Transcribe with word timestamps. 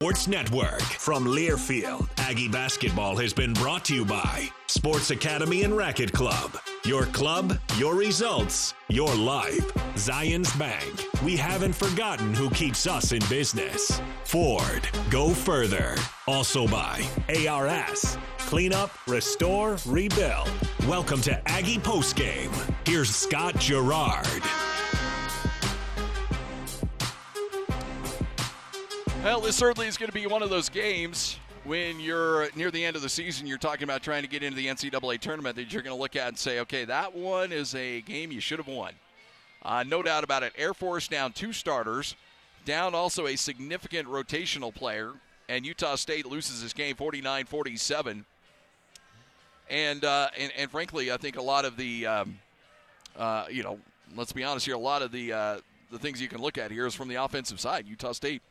Sports 0.00 0.28
Network 0.28 0.80
from 0.80 1.24
Learfield. 1.24 2.08
Aggie 2.18 2.46
basketball 2.46 3.16
has 3.16 3.32
been 3.32 3.52
brought 3.52 3.84
to 3.86 3.96
you 3.96 4.04
by 4.04 4.48
Sports 4.68 5.10
Academy 5.10 5.64
and 5.64 5.76
Racket 5.76 6.12
Club. 6.12 6.56
Your 6.84 7.06
club, 7.06 7.58
your 7.78 7.96
results, 7.96 8.74
your 8.86 9.12
life. 9.16 9.74
Zions 9.96 10.56
Bank. 10.56 11.04
We 11.24 11.36
haven't 11.36 11.72
forgotten 11.72 12.32
who 12.32 12.48
keeps 12.50 12.86
us 12.86 13.10
in 13.10 13.18
business. 13.28 14.00
Ford. 14.22 14.88
Go 15.10 15.30
further. 15.30 15.96
Also 16.28 16.68
by 16.68 17.04
ARS. 17.48 18.16
Clean 18.38 18.72
up, 18.72 18.92
restore, 19.08 19.78
rebuild. 19.84 20.48
Welcome 20.86 21.20
to 21.22 21.50
Aggie 21.50 21.78
Postgame. 21.78 22.52
Here's 22.86 23.10
Scott 23.10 23.58
Garrard. 23.58 24.28
Well, 29.24 29.40
this 29.40 29.56
certainly 29.56 29.88
is 29.88 29.96
going 29.96 30.08
to 30.08 30.14
be 30.14 30.26
one 30.26 30.42
of 30.42 30.50
those 30.50 30.68
games 30.68 31.38
when 31.64 31.98
you're 31.98 32.48
near 32.54 32.70
the 32.70 32.84
end 32.84 32.94
of 32.94 33.02
the 33.02 33.08
season, 33.08 33.46
you're 33.46 33.58
talking 33.58 33.82
about 33.82 34.00
trying 34.00 34.22
to 34.22 34.28
get 34.28 34.44
into 34.44 34.56
the 34.56 34.66
NCAA 34.68 35.18
tournament 35.18 35.56
that 35.56 35.72
you're 35.72 35.82
going 35.82 35.94
to 35.94 36.00
look 36.00 36.14
at 36.14 36.28
and 36.28 36.38
say, 36.38 36.60
okay, 36.60 36.84
that 36.84 37.14
one 37.14 37.52
is 37.52 37.74
a 37.74 38.00
game 38.02 38.30
you 38.30 38.40
should 38.40 38.58
have 38.58 38.68
won. 38.68 38.92
Uh, 39.62 39.84
no 39.86 40.02
doubt 40.02 40.22
about 40.22 40.44
it. 40.44 40.52
Air 40.56 40.72
Force 40.72 41.08
down 41.08 41.32
two 41.32 41.52
starters, 41.52 42.14
down 42.64 42.94
also 42.94 43.26
a 43.26 43.36
significant 43.36 44.08
rotational 44.08 44.72
player, 44.72 45.12
and 45.48 45.66
Utah 45.66 45.96
State 45.96 46.24
loses 46.24 46.62
this 46.62 46.72
game 46.72 46.94
49 46.94 47.44
47. 47.44 48.24
And, 49.68 50.04
uh, 50.04 50.28
and, 50.38 50.52
and 50.56 50.70
frankly, 50.70 51.10
I 51.10 51.16
think 51.16 51.36
a 51.36 51.42
lot 51.42 51.64
of 51.64 51.76
the, 51.76 52.06
um, 52.06 52.38
uh, 53.16 53.46
you 53.50 53.64
know, 53.64 53.78
let's 54.16 54.32
be 54.32 54.44
honest 54.44 54.64
here, 54.64 54.76
a 54.76 54.78
lot 54.78 55.02
of 55.02 55.10
the, 55.10 55.32
uh, 55.32 55.56
the 55.90 55.98
things 55.98 56.22
you 56.22 56.28
can 56.28 56.40
look 56.40 56.56
at 56.56 56.70
here 56.70 56.86
is 56.86 56.94
from 56.94 57.08
the 57.08 57.16
offensive 57.16 57.58
side. 57.60 57.86
Utah 57.86 58.12
State 58.12 58.42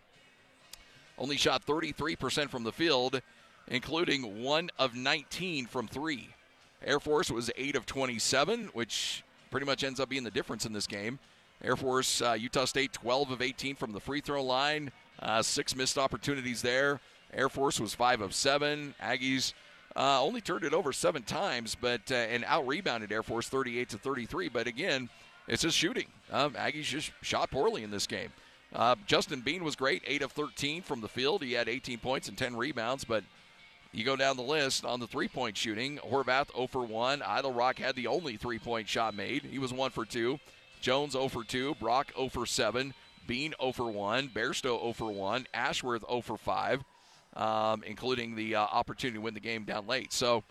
only 1.17 1.37
shot 1.37 1.65
33% 1.65 2.49
from 2.49 2.63
the 2.63 2.71
field, 2.71 3.21
including 3.67 4.43
one 4.43 4.69
of 4.77 4.95
19 4.95 5.65
from 5.65 5.87
three. 5.87 6.29
Air 6.83 6.99
Force 6.99 7.31
was 7.31 7.49
8 7.55 7.75
of 7.75 7.85
27, 7.85 8.69
which 8.73 9.23
pretty 9.49 9.65
much 9.65 9.83
ends 9.83 9.99
up 9.99 10.09
being 10.09 10.23
the 10.23 10.31
difference 10.31 10.65
in 10.65 10.73
this 10.73 10.87
game. 10.87 11.19
Air 11.63 11.75
Force, 11.75 12.21
uh, 12.21 12.33
Utah 12.33 12.65
State, 12.65 12.93
12 12.93 13.31
of 13.31 13.41
18 13.41 13.75
from 13.75 13.91
the 13.91 13.99
free 13.99 14.21
throw 14.21 14.43
line, 14.43 14.91
uh, 15.19 15.41
six 15.41 15.75
missed 15.75 15.97
opportunities 15.97 16.61
there. 16.61 16.99
Air 17.33 17.49
Force 17.49 17.79
was 17.79 17.95
5 17.95 18.21
of 18.21 18.33
7. 18.35 18.93
Aggies 19.01 19.53
uh, 19.95 20.21
only 20.21 20.41
turned 20.41 20.63
it 20.63 20.73
over 20.73 20.93
seven 20.93 21.23
times, 21.23 21.75
but 21.79 22.11
uh, 22.11 22.15
and 22.15 22.45
out 22.45 22.67
rebounded 22.67 23.11
Air 23.11 23.23
Force 23.23 23.49
38 23.49 23.89
to 23.89 23.97
33. 23.97 24.49
But 24.49 24.67
again, 24.67 25.09
it's 25.47 25.63
just 25.63 25.75
shooting. 25.75 26.07
Um, 26.31 26.53
Aggies 26.53 26.83
just 26.83 27.11
shot 27.21 27.49
poorly 27.49 27.83
in 27.83 27.89
this 27.89 28.05
game. 28.05 28.31
Uh, 28.73 28.95
Justin 29.05 29.41
Bean 29.41 29.63
was 29.63 29.75
great, 29.75 30.03
8 30.05 30.21
of 30.21 30.31
13 30.31 30.81
from 30.81 31.01
the 31.01 31.07
field. 31.07 31.41
He 31.41 31.53
had 31.53 31.69
18 31.69 31.99
points 31.99 32.27
and 32.27 32.37
10 32.37 32.55
rebounds, 32.55 33.05
but 33.05 33.23
you 33.91 34.03
go 34.03 34.15
down 34.15 34.37
the 34.37 34.43
list 34.43 34.85
on 34.85 34.99
the 34.99 35.07
three 35.07 35.27
point 35.27 35.57
shooting. 35.57 35.97
Horvath 35.97 36.53
0 36.53 36.67
for 36.67 36.85
1. 36.85 37.21
Eytle-Rock 37.21 37.79
had 37.79 37.95
the 37.95 38.07
only 38.07 38.37
three 38.37 38.59
point 38.59 38.87
shot 38.87 39.15
made. 39.15 39.43
He 39.43 39.59
was 39.59 39.73
1 39.73 39.91
for 39.91 40.05
2. 40.05 40.39
Jones 40.81 41.13
0 41.13 41.29
for 41.29 41.43
2. 41.43 41.75
Brock 41.75 42.11
0 42.15 42.29
for 42.29 42.45
7. 42.45 42.93
Bean 43.25 43.53
0 43.59 43.71
for 43.71 43.89
1. 43.89 44.29
Bairstow 44.29 44.79
0 44.79 44.93
for 44.93 45.11
1. 45.11 45.47
Ashworth 45.53 46.03
0 46.07 46.21
for 46.21 46.37
5, 46.37 46.83
um, 47.35 47.83
including 47.83 48.35
the 48.35 48.55
uh, 48.55 48.61
opportunity 48.61 49.17
to 49.17 49.21
win 49.21 49.33
the 49.33 49.39
game 49.39 49.63
down 49.63 49.87
late. 49.87 50.11
So, 50.13 50.43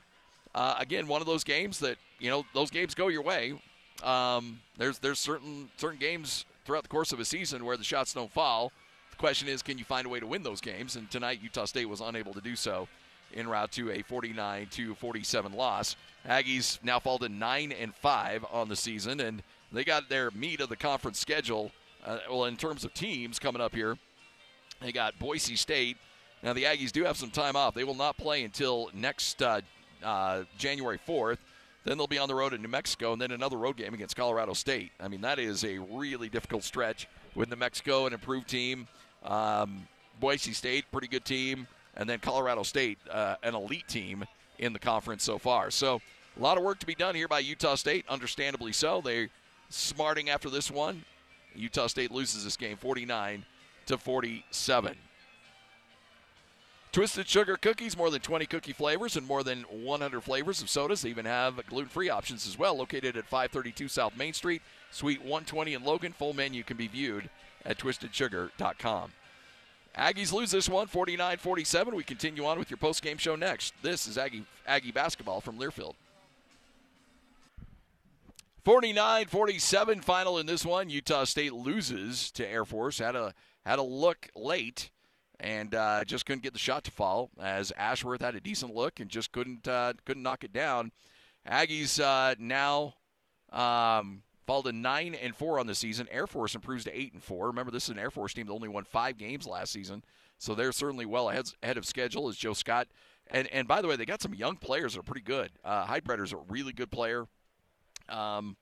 uh, 0.55 0.77
again, 0.79 1.07
one 1.07 1.21
of 1.21 1.27
those 1.27 1.45
games 1.45 1.79
that, 1.81 1.99
you 2.19 2.31
know, 2.31 2.45
those 2.55 2.71
games 2.71 2.95
go 2.95 3.09
your 3.09 3.23
way. 3.23 3.55
Um, 4.03 4.61
there's 4.77 4.99
there's 4.99 5.19
certain 5.19 5.71
certain 5.77 5.99
games 5.99 6.45
throughout 6.67 6.83
the 6.83 6.89
course 6.89 7.13
of 7.13 7.21
a 7.21 7.25
season 7.25 7.65
where 7.65 7.77
the 7.77 7.85
shots 7.85 8.13
don't 8.13 8.33
fall. 8.33 8.73
The 9.11 9.17
question 9.17 9.49
is, 9.49 9.63
can 9.63 9.79
you 9.79 9.85
find 9.85 10.05
a 10.05 10.11
way 10.11 10.21
to 10.21 10.27
win 10.27 10.43
those 10.43 10.61
games? 10.61 10.97
And 10.97 11.11
tonight, 11.11 11.39
Utah 11.43 11.65
State 11.65 11.89
was 11.89 12.01
unable 12.01 12.35
to 12.35 12.41
do 12.41 12.57
so 12.57 12.89
en 13.35 13.49
route 13.49 13.73
to 13.73 13.91
a 13.91 14.03
49 14.03 14.67
to 14.73 14.95
47 14.97 15.53
loss. 15.53 15.97
Aggies 16.29 16.79
now 16.83 16.99
fall 16.99 17.19
to 17.19 17.29
9 17.29 17.73
and 17.73 17.95
5 17.95 18.45
on 18.51 18.69
the 18.69 18.77
season, 18.77 19.21
and 19.21 19.43
they 19.73 19.85
got 19.85 20.09
their 20.09 20.31
meat 20.33 20.61
of 20.61 20.69
the 20.69 20.77
conference 20.77 21.19
schedule. 21.19 21.71
Uh, 22.05 22.19
well, 22.29 22.45
in 22.45 22.57
terms 22.57 22.85
of 22.85 22.93
teams 22.95 23.39
coming 23.39 23.63
up 23.63 23.75
here, 23.75 23.97
they 24.81 24.93
got 24.93 25.19
Boise 25.19 25.57
State. 25.57 25.97
Now, 26.43 26.53
the 26.53 26.65
Aggies 26.65 26.93
do 26.93 27.05
have 27.05 27.17
some 27.17 27.31
time 27.31 27.57
off. 27.57 27.75
They 27.75 27.85
will 27.85 27.95
not 27.95 28.17
play 28.17 28.45
until 28.45 28.91
next 28.93 29.41
uh, 29.43 29.61
uh, 30.03 30.45
January 30.59 30.99
4th. 31.09 31.39
Then 31.87 31.99
they'll 31.99 32.09
be 32.09 32.19
on 32.19 32.27
the 32.27 32.35
road 32.35 32.53
in 32.53 32.63
New 32.63 32.69
Mexico, 32.69 33.13
and 33.13 33.23
then 33.23 33.31
another 33.31 33.57
road 33.57 33.77
game 33.77 33.95
against 33.95 34.17
Colorado 34.17 34.55
State. 34.55 34.91
I 34.99 35.07
mean, 35.07 35.21
that 35.21 35.39
is 35.39 35.65
a 35.65 35.79
really 35.79 36.29
difficult 36.29 36.65
stretch 36.65 37.07
with 37.37 37.49
New 37.49 37.55
Mexico, 37.55 38.07
an 38.07 38.13
improved 38.13 38.49
team. 38.49 38.89
Um, 39.25 39.87
Boise 40.19 40.53
State, 40.53 40.85
pretty 40.91 41.07
good 41.07 41.25
team. 41.25 41.69
And 41.95 42.11
then 42.11 42.19
Colorado 42.19 42.65
State, 42.65 42.99
uh, 43.09 43.37
an 43.45 43.55
elite 43.55 43.87
team 43.87 44.25
in 44.59 44.73
the 44.73 44.81
conference 44.81 45.23
so 45.23 45.39
far. 45.39 45.71
So 45.71 46.01
a 46.37 46.43
lot 46.43 46.59
of 46.59 46.65
work 46.65 46.81
to 46.81 46.87
be 46.87 46.97
done 46.97 47.15
here 47.15 47.29
by 47.29 47.39
Utah 47.39 47.77
State, 47.77 48.05
understandably 48.09 48.73
so. 48.73 49.01
They're 49.01 49.29
smarting 49.71 50.29
after 50.29 50.51
this 50.51 50.73
one. 50.73 51.05
Utah 51.55 51.87
State 51.87 52.11
loses 52.11 52.43
this 52.43 52.57
game 52.57 52.77
49 52.79 53.45
to 53.87 53.97
47. 53.97 54.97
Twisted 56.97 57.29
Sugar 57.29 57.59
Cookies, 57.59 57.95
more 57.95 58.09
than 58.09 58.23
20 58.23 58.47
cookie 58.47 58.73
flavors 58.73 59.19
and 59.19 59.27
more 59.27 59.43
than 59.43 59.65
100 59.65 60.23
flavors 60.23 60.63
of 60.63 60.71
sodas. 60.71 61.03
They 61.03 61.11
even 61.11 61.27
have 61.27 61.61
gluten 61.67 61.91
free 61.91 62.09
options 62.09 62.47
as 62.47 62.59
well, 62.59 62.75
located 62.75 63.19
at 63.19 63.27
532 63.27 63.89
South 63.89 64.17
Main 64.17 64.33
Street, 64.33 64.63
Suite 64.91 65.21
120 65.21 65.75
in 65.75 65.85
Logan. 65.85 66.15
Full 66.15 66.33
menu 66.33 66.63
can 66.63 66.79
be 66.79 66.89
viewed 66.89 67.29
at 67.67 67.77
twistedsugar.com. 67.77 69.13
Aggies 69.95 70.33
lose 70.33 70.51
this 70.51 70.71
one 70.71 70.87
49 70.87 71.37
47. 71.37 71.95
We 71.95 72.03
continue 72.03 72.47
on 72.47 72.59
with 72.59 72.71
your 72.71 72.79
post 72.79 73.03
game 73.03 73.19
show 73.19 73.37
next. 73.37 73.75
This 73.83 74.07
is 74.07 74.17
Aggie, 74.17 74.47
Aggie 74.67 74.91
basketball 74.91 75.43
from 75.43 75.59
Learfield. 75.59 75.97
49 78.65 79.27
47 79.27 80.01
final 80.01 80.39
in 80.39 80.47
this 80.47 80.65
one. 80.65 80.89
Utah 80.89 81.25
State 81.25 81.53
loses 81.53 82.31
to 82.31 82.49
Air 82.49 82.65
Force. 82.65 83.01
Had 83.01 83.17
a, 83.17 83.35
had 83.67 83.79
a 83.79 83.83
look 83.83 84.31
late 84.35 84.89
and 85.41 85.75
uh, 85.75 86.05
just 86.05 86.27
couldn't 86.27 86.43
get 86.43 86.53
the 86.53 86.59
shot 86.59 86.85
to 86.85 86.91
fall 86.91 87.31
as 87.41 87.73
Ashworth 87.77 88.21
had 88.21 88.35
a 88.35 88.41
decent 88.41 88.75
look 88.75 89.01
and 89.01 89.11
just 89.11 89.33
couldn't 89.33 89.69
uh, 89.69 89.93
couldn't 90.05 90.23
knock 90.23 90.45
it 90.45 90.53
down. 90.53 90.93
Aggies 91.49 92.01
uh, 92.01 92.35
now 92.39 92.95
um, 93.53 94.23
fall 94.47 94.63
to 94.63 94.73
nine 94.73 95.15
and 95.15 95.35
four 95.35 95.59
on 95.59 95.67
the 95.67 95.75
season. 95.75 96.09
Air 96.11 96.27
Force 96.27 96.55
improves 96.55 96.85
to 96.85 96.99
eight 96.99 97.13
and 97.13 97.23
four. 97.23 97.47
Remember, 97.47 97.71
this 97.71 97.85
is 97.85 97.91
an 97.91 97.99
Air 97.99 98.11
Force 98.11 98.35
team 98.35 98.47
that 98.47 98.53
only 98.53 98.69
won 98.69 98.85
five 98.85 99.17
games 99.17 99.47
last 99.47 99.73
season, 99.73 100.03
so 100.39 100.55
they're 100.55 100.73
certainly 100.73 101.07
well 101.07 101.29
ahead, 101.31 101.47
ahead 101.63 101.77
of 101.77 101.85
schedule. 101.85 102.29
As 102.29 102.37
Joe 102.37 102.53
Scott 102.55 102.89
and 103.29 103.49
and 103.49 103.69
by 103.69 103.83
the 103.83 103.89
way, 103.89 103.97
they 103.97 104.07
got 104.07 104.23
some 104.23 104.35
young 104.35 104.57
players 104.57 104.95
that 104.95 105.01
are 105.01 105.05
pretty 105.05 105.23
good. 105.23 105.51
Uh, 105.65 105.87
Heidbreder's 105.87 106.33
a 106.33 106.39
really 106.49 106.73
good 106.73 106.91
player. 106.91 107.27
Um, 108.09 108.57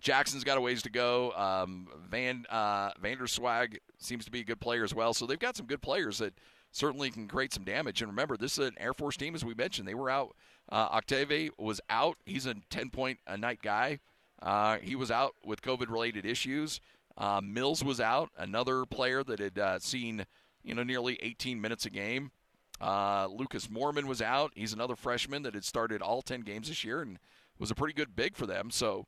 Jackson's 0.00 0.44
got 0.44 0.58
a 0.58 0.60
ways 0.60 0.82
to 0.82 0.90
go. 0.90 1.32
Um, 1.32 1.88
Van 2.08 2.44
uh, 2.50 2.90
Vander 3.00 3.24
Zwaag 3.24 3.78
seems 3.98 4.24
to 4.24 4.30
be 4.30 4.40
a 4.40 4.44
good 4.44 4.60
player 4.60 4.84
as 4.84 4.94
well. 4.94 5.14
So 5.14 5.26
they've 5.26 5.38
got 5.38 5.56
some 5.56 5.66
good 5.66 5.82
players 5.82 6.18
that 6.18 6.34
certainly 6.70 7.10
can 7.10 7.28
create 7.28 7.52
some 7.52 7.64
damage. 7.64 8.02
And 8.02 8.10
remember, 8.10 8.36
this 8.36 8.58
is 8.58 8.66
an 8.66 8.74
Air 8.78 8.92
Force 8.92 9.16
team, 9.16 9.34
as 9.34 9.44
we 9.44 9.54
mentioned. 9.54 9.88
They 9.88 9.94
were 9.94 10.10
out. 10.10 10.36
Uh, 10.70 10.88
Octave 10.90 11.50
was 11.58 11.80
out. 11.88 12.18
He's 12.26 12.46
a 12.46 12.54
10 12.70 12.90
point 12.90 13.18
a 13.26 13.36
night 13.36 13.60
guy. 13.62 14.00
Uh, 14.42 14.78
he 14.78 14.94
was 14.94 15.10
out 15.10 15.34
with 15.44 15.62
COVID 15.62 15.88
related 15.90 16.26
issues. 16.26 16.80
Uh, 17.16 17.40
Mills 17.42 17.82
was 17.82 17.98
out, 17.98 18.30
another 18.36 18.84
player 18.84 19.24
that 19.24 19.38
had 19.38 19.58
uh, 19.58 19.78
seen 19.78 20.26
you 20.62 20.74
know 20.74 20.82
nearly 20.82 21.18
18 21.22 21.60
minutes 21.60 21.86
a 21.86 21.90
game. 21.90 22.30
Uh, 22.78 23.26
Lucas 23.30 23.68
Moerman 23.68 24.04
was 24.04 24.20
out. 24.20 24.52
He's 24.54 24.74
another 24.74 24.96
freshman 24.96 25.42
that 25.44 25.54
had 25.54 25.64
started 25.64 26.02
all 26.02 26.20
10 26.20 26.42
games 26.42 26.68
this 26.68 26.84
year 26.84 27.00
and 27.00 27.18
was 27.58 27.70
a 27.70 27.74
pretty 27.74 27.94
good 27.94 28.14
big 28.14 28.36
for 28.36 28.44
them. 28.44 28.70
So 28.70 29.06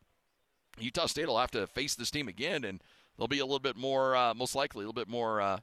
Utah 0.81 1.07
State 1.07 1.27
will 1.27 1.39
have 1.39 1.51
to 1.53 1.67
face 1.67 1.95
this 1.95 2.11
team 2.11 2.29
again, 2.29 2.65
and 2.65 2.83
they'll 3.17 3.29
be 3.29 3.39
a 3.39 3.45
little 3.45 3.59
bit 3.59 3.77
more, 3.77 4.17
uh, 4.17 4.35
most 4.35 4.55
likely, 4.55 4.85
a 4.85 4.89
little 4.89 4.93
bit 4.93 5.09
more 5.09 5.41
uh, 5.41 5.59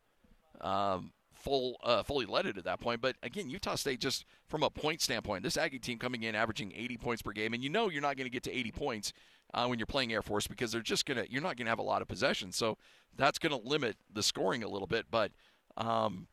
um, 0.62 1.12
full, 1.34 1.78
uh, 1.84 2.04
fully 2.04 2.26
leaded 2.26 2.58
at 2.58 2.64
that 2.66 2.80
point. 2.80 3.02
But 3.02 3.16
again, 3.24 3.50
Utah 3.50 3.76
State, 3.76 4.00
just 4.00 4.26
from 4.48 4.64
a 4.64 4.70
point 4.70 5.02
standpoint, 5.02 5.44
this 5.44 5.58
Aggie 5.58 5.80
team 5.80 5.98
coming 5.98 6.24
in 6.24 6.36
averaging 6.36 6.74
80 6.76 6.98
points 6.98 7.22
per 7.22 7.32
game, 7.32 7.54
and 7.54 7.64
you 7.64 7.70
know 7.70 7.90
you're 7.90 8.02
not 8.02 8.18
going 8.18 8.26
to 8.26 8.32
get 8.32 8.44
to 8.44 8.52
80 8.52 8.72
points 8.72 9.14
uh, 9.54 9.66
when 9.68 9.80
you're 9.80 9.86
playing 9.86 10.12
Air 10.12 10.22
Force 10.22 10.48
because 10.48 10.72
they're 10.72 10.82
just 10.82 11.06
gonna, 11.06 11.26
you're 11.30 11.42
not 11.42 11.56
going 11.58 11.66
to 11.66 11.72
have 11.72 11.80
a 11.80 11.84
lot 11.84 12.02
of 12.02 12.08
possession, 12.08 12.52
so 12.52 12.78
that's 13.16 13.40
going 13.40 13.52
to 13.52 13.68
limit 13.68 13.96
the 14.14 14.24
scoring 14.24 14.64
a 14.64 14.68
little 14.68 14.88
bit. 14.88 15.06
But 15.10 15.32
um, 15.78 16.28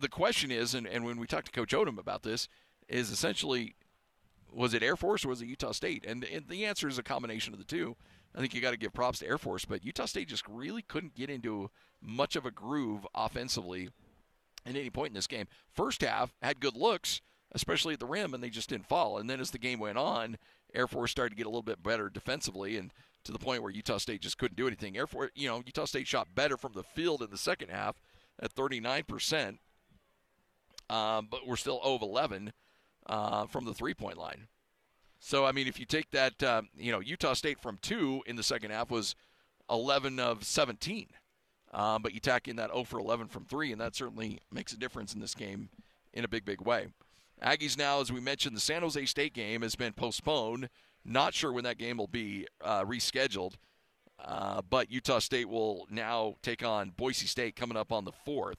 the 0.00 0.08
question 0.08 0.50
is, 0.50 0.74
and, 0.74 0.86
and 0.86 1.04
when 1.04 1.18
we 1.18 1.26
talked 1.26 1.46
to 1.46 1.52
Coach 1.52 1.72
Odom 1.72 1.98
about 1.98 2.22
this, 2.22 2.48
is 2.88 3.10
essentially 3.10 3.74
was 4.52 4.74
it 4.74 4.82
Air 4.82 4.96
Force 4.96 5.24
or 5.24 5.28
was 5.28 5.42
it 5.42 5.46
Utah 5.46 5.72
State? 5.72 6.04
And, 6.06 6.26
the 6.48 6.64
answer 6.64 6.88
is 6.88 6.98
a 6.98 7.02
combination 7.02 7.52
of 7.52 7.58
the 7.58 7.64
two. 7.64 7.96
I 8.34 8.40
think 8.40 8.54
you 8.54 8.60
got 8.60 8.70
to 8.70 8.78
give 8.78 8.92
props 8.92 9.18
to 9.18 9.26
Air 9.26 9.38
Force, 9.38 9.64
but 9.64 9.84
Utah 9.84 10.06
State 10.06 10.28
just 10.28 10.46
really 10.48 10.82
couldn't 10.82 11.14
get 11.14 11.30
into 11.30 11.70
much 12.00 12.36
of 12.36 12.46
a 12.46 12.50
groove 12.50 13.06
offensively 13.14 13.90
at 14.66 14.76
any 14.76 14.90
point 14.90 15.08
in 15.08 15.14
this 15.14 15.26
game. 15.26 15.46
First 15.70 16.02
half 16.02 16.34
had 16.40 16.60
good 16.60 16.76
looks, 16.76 17.20
especially 17.52 17.94
at 17.94 18.00
the 18.00 18.06
rim, 18.06 18.32
and 18.32 18.42
they 18.42 18.50
just 18.50 18.70
didn't 18.70 18.88
fall. 18.88 19.18
And 19.18 19.28
then 19.28 19.40
as 19.40 19.50
the 19.50 19.58
game 19.58 19.78
went 19.78 19.98
on, 19.98 20.38
Air 20.74 20.86
Force 20.86 21.10
started 21.10 21.30
to 21.30 21.36
get 21.36 21.46
a 21.46 21.50
little 21.50 21.62
bit 21.62 21.82
better 21.82 22.08
defensively, 22.08 22.76
and 22.76 22.92
to 23.24 23.32
the 23.32 23.38
point 23.38 23.62
where 23.62 23.70
Utah 23.70 23.98
State 23.98 24.22
just 24.22 24.38
couldn't 24.38 24.56
do 24.56 24.66
anything. 24.66 24.96
Air 24.96 25.06
Force, 25.06 25.30
you 25.34 25.48
know, 25.48 25.62
Utah 25.64 25.84
State 25.84 26.06
shot 26.08 26.34
better 26.34 26.56
from 26.56 26.72
the 26.72 26.82
field 26.82 27.22
in 27.22 27.30
the 27.30 27.38
second 27.38 27.68
half 27.68 28.00
at 28.40 28.54
39%, 28.54 29.58
um, 30.88 31.28
but 31.30 31.46
we're 31.46 31.56
still 31.56 31.80
0 31.82 31.96
of 31.96 32.02
11 32.02 32.52
uh, 33.06 33.46
from 33.46 33.64
the 33.64 33.74
three 33.74 33.94
point 33.94 34.18
line. 34.18 34.48
So, 35.18 35.44
I 35.44 35.52
mean, 35.52 35.68
if 35.68 35.78
you 35.78 35.86
take 35.86 36.10
that, 36.10 36.42
uh, 36.42 36.62
you 36.76 36.90
know, 36.90 37.00
Utah 37.00 37.34
State 37.34 37.60
from 37.60 37.78
two 37.80 38.22
in 38.26 38.34
the 38.34 38.42
second 38.42 38.72
half 38.72 38.90
was 38.90 39.14
11 39.70 40.18
of 40.18 40.44
17. 40.44 41.08
Um, 41.72 42.02
but 42.02 42.12
you 42.12 42.20
tack 42.20 42.48
in 42.48 42.56
that 42.56 42.70
0 42.70 42.84
for 42.84 42.98
11 42.98 43.28
from 43.28 43.44
three, 43.44 43.72
and 43.72 43.80
that 43.80 43.94
certainly 43.94 44.40
makes 44.52 44.72
a 44.72 44.78
difference 44.78 45.14
in 45.14 45.20
this 45.20 45.34
game 45.34 45.70
in 46.12 46.24
a 46.24 46.28
big, 46.28 46.44
big 46.44 46.60
way. 46.60 46.88
Aggies 47.42 47.78
now, 47.78 48.00
as 48.00 48.12
we 48.12 48.20
mentioned, 48.20 48.54
the 48.56 48.60
San 48.60 48.82
Jose 48.82 49.04
State 49.06 49.32
game 49.32 49.62
has 49.62 49.74
been 49.74 49.92
postponed. 49.92 50.68
Not 51.04 51.34
sure 51.34 51.52
when 51.52 51.64
that 51.64 51.78
game 51.78 51.96
will 51.96 52.08
be 52.08 52.46
uh, 52.60 52.84
rescheduled. 52.84 53.54
Uh, 54.22 54.62
but 54.68 54.90
Utah 54.90 55.18
State 55.18 55.48
will 55.48 55.86
now 55.90 56.34
take 56.42 56.64
on 56.64 56.90
Boise 56.90 57.26
State 57.26 57.56
coming 57.56 57.76
up 57.76 57.90
on 57.90 58.04
the 58.04 58.12
4th. 58.26 58.58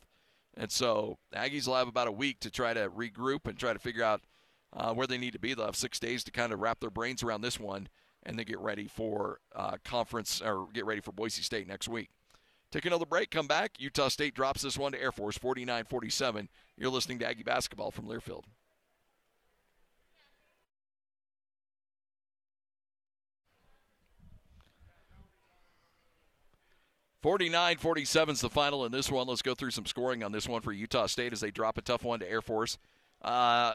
And 0.58 0.72
so 0.72 1.18
Aggies 1.34 1.68
will 1.68 1.76
have 1.76 1.88
about 1.88 2.08
a 2.08 2.12
week 2.12 2.40
to 2.42 2.52
try 2.52 2.74
to 2.74 2.90
regroup 2.90 3.48
and 3.48 3.58
try 3.58 3.74
to 3.74 3.80
figure 3.80 4.04
out 4.04 4.22
uh, 4.76 4.94
where 4.94 5.08
they 5.08 5.18
need 5.18 5.34
to 5.34 5.40
be. 5.40 5.54
They'll 5.54 5.66
have 5.66 5.76
six 5.76 6.00
days 6.00 6.24
to 6.26 6.32
kind 6.32 6.52
of 6.52 6.60
wrap 6.60 6.80
their 6.80 6.90
brains 6.90 7.24
around 7.24 7.42
this 7.42 7.60
one 7.60 7.88
and 8.24 8.38
then 8.38 8.46
get 8.46 8.60
ready 8.60 8.88
for 8.88 9.40
uh, 9.56 9.78
conference 9.84 10.42
or 10.42 10.68
get 10.74 10.86
ready 10.86 11.02
for 11.02 11.12
Boise 11.12 11.42
State 11.42 11.68
next 11.68 11.88
week. 11.88 12.10
Take 12.72 12.86
another 12.86 13.06
break, 13.06 13.30
come 13.30 13.46
back. 13.46 13.74
Utah 13.78 14.08
State 14.08 14.34
drops 14.34 14.64
this 14.64 14.78
one 14.78 14.94
to 14.94 15.02
Air 15.02 15.12
Force 15.12 15.38
49 15.38 15.86
47. 15.86 16.50
You're 16.78 16.90
listening 16.90 17.20
to 17.20 17.28
Aggie 17.28 17.44
Basketball 17.44 17.92
from 17.92 18.08
Learfield. 18.08 18.44
49 27.24 27.78
47 27.78 28.34
is 28.34 28.42
the 28.42 28.50
final 28.50 28.86
in 28.86 28.92
this 28.92 29.10
one. 29.10 29.28
Let's 29.28 29.42
go 29.42 29.56
through 29.56 29.72
some 29.72 29.86
scoring 29.86 30.24
on 30.24 30.34
this 30.34 30.48
one 30.48 30.62
for 30.62 30.74
Utah 30.74 31.06
State 31.06 31.32
as 31.32 31.40
they 31.40 31.52
drop 31.52 31.78
a 31.78 31.82
tough 31.82 32.04
one 32.04 32.20
to 32.20 32.30
Air 32.30 32.42
Force. 32.42 32.78
Uh, 33.22 33.74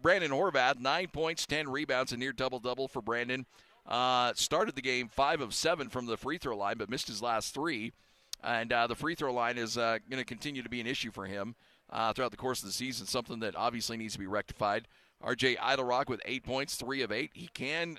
Brandon 0.00 0.30
Horvath, 0.30 0.78
nine 0.78 1.08
points, 1.08 1.46
10 1.46 1.68
rebounds, 1.68 2.12
a 2.12 2.16
near 2.16 2.32
double 2.32 2.60
double 2.60 2.88
for 2.88 3.02
Brandon. 3.02 3.46
Uh, 3.86 4.32
started 4.34 4.76
the 4.76 4.82
game 4.82 5.08
five 5.08 5.40
of 5.40 5.54
seven 5.54 5.88
from 5.88 6.06
the 6.06 6.16
free 6.16 6.38
throw 6.38 6.56
line, 6.56 6.76
but 6.78 6.88
missed 6.88 7.08
his 7.08 7.22
last 7.22 7.52
three. 7.52 7.92
And 8.42 8.72
uh, 8.72 8.86
the 8.86 8.94
free 8.94 9.14
throw 9.14 9.32
line 9.32 9.58
is 9.58 9.76
uh, 9.76 9.98
going 10.08 10.20
to 10.20 10.24
continue 10.24 10.62
to 10.62 10.68
be 10.68 10.80
an 10.80 10.86
issue 10.86 11.10
for 11.10 11.26
him 11.26 11.54
uh, 11.90 12.12
throughout 12.12 12.30
the 12.30 12.36
course 12.36 12.60
of 12.60 12.66
the 12.66 12.72
season, 12.72 13.06
something 13.06 13.40
that 13.40 13.56
obviously 13.56 13.96
needs 13.96 14.14
to 14.14 14.18
be 14.18 14.26
rectified. 14.26 14.88
RJ 15.22 15.56
Eytle-Rock 15.60 16.08
with 16.08 16.20
eight 16.24 16.42
points, 16.42 16.74
three 16.74 17.02
of 17.02 17.12
eight. 17.12 17.30
He 17.34 17.48
can 17.54 17.98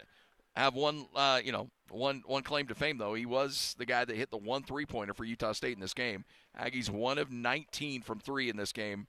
have 0.56 0.75
one, 0.75 1.07
uh, 1.15 1.39
you 1.44 1.51
know, 1.51 1.69
one 1.89 2.24
one 2.25 2.44
claim 2.44 2.68
to 2.68 2.75
fame 2.75 2.97
though. 2.97 3.13
He 3.13 3.25
was 3.25 3.75
the 3.77 3.86
guy 3.86 4.03
that 4.03 4.15
hit 4.15 4.31
the 4.31 4.38
one 4.38 4.63
three 4.63 4.86
pointer 4.86 5.13
for 5.13 5.24
Utah 5.24 5.53
State 5.53 5.75
in 5.75 5.79
this 5.79 5.94
game. 5.94 6.25
Aggies 6.59 6.89
one 6.89 7.18
of 7.18 7.31
19 7.31 8.01
from 8.01 8.19
three 8.19 8.50
in 8.50 8.57
this 8.57 8.71
game. 8.71 9.07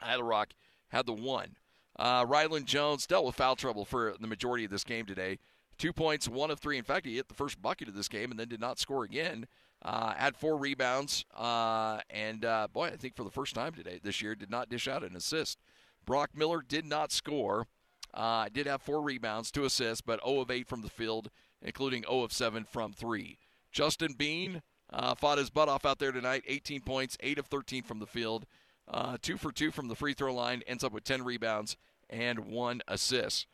Eytle-Rock 0.00 0.50
had 0.88 1.06
the 1.06 1.12
one. 1.12 1.56
Uh, 2.02 2.26
Rylan 2.26 2.64
Jones 2.64 3.06
dealt 3.06 3.24
with 3.24 3.36
foul 3.36 3.54
trouble 3.54 3.84
for 3.84 4.16
the 4.18 4.26
majority 4.26 4.64
of 4.64 4.72
this 4.72 4.82
game 4.82 5.06
today. 5.06 5.38
Two 5.78 5.92
points, 5.92 6.28
one 6.28 6.50
of 6.50 6.58
three. 6.58 6.76
In 6.76 6.82
fact, 6.82 7.06
he 7.06 7.14
hit 7.14 7.28
the 7.28 7.34
first 7.34 7.62
bucket 7.62 7.86
of 7.86 7.94
this 7.94 8.08
game 8.08 8.32
and 8.32 8.40
then 8.40 8.48
did 8.48 8.60
not 8.60 8.80
score 8.80 9.04
again. 9.04 9.46
Uh, 9.82 10.12
had 10.14 10.36
four 10.36 10.56
rebounds, 10.56 11.24
uh, 11.36 12.00
and 12.10 12.44
uh, 12.44 12.66
boy, 12.72 12.86
I 12.86 12.96
think 12.96 13.14
for 13.14 13.22
the 13.22 13.30
first 13.30 13.54
time 13.54 13.72
today 13.72 14.00
this 14.02 14.20
year, 14.20 14.34
did 14.34 14.50
not 14.50 14.68
dish 14.68 14.88
out 14.88 15.04
an 15.04 15.14
assist. 15.14 15.60
Brock 16.04 16.30
Miller 16.34 16.60
did 16.66 16.84
not 16.84 17.12
score. 17.12 17.68
Uh, 18.12 18.48
did 18.52 18.66
have 18.66 18.82
four 18.82 19.00
rebounds, 19.00 19.52
two 19.52 19.64
assists, 19.64 20.00
but 20.00 20.20
0 20.26 20.40
of 20.40 20.50
8 20.50 20.66
from 20.66 20.82
the 20.82 20.90
field, 20.90 21.30
including 21.62 22.02
0 22.02 22.22
of 22.22 22.32
7 22.32 22.64
from 22.64 22.92
three. 22.92 23.38
Justin 23.70 24.14
Bean 24.14 24.62
uh, 24.90 25.14
fought 25.14 25.38
his 25.38 25.50
butt 25.50 25.68
off 25.68 25.86
out 25.86 26.00
there 26.00 26.12
tonight. 26.12 26.42
18 26.48 26.80
points, 26.80 27.16
8 27.20 27.38
of 27.38 27.46
13 27.46 27.84
from 27.84 28.00
the 28.00 28.06
field, 28.06 28.44
uh, 28.88 29.18
two 29.22 29.36
for 29.36 29.52
two 29.52 29.70
from 29.70 29.86
the 29.86 29.94
free 29.94 30.14
throw 30.14 30.34
line. 30.34 30.62
Ends 30.66 30.82
up 30.82 30.92
with 30.92 31.04
10 31.04 31.22
rebounds 31.22 31.76
and 32.12 32.40
one 32.40 32.82
assist. 32.86 33.46